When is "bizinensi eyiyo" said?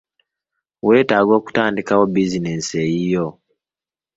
2.13-3.27